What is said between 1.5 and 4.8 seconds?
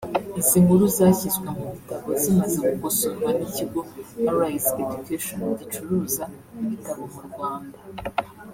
mu bitabo zimaze gukosorwa n’Ikigo Arise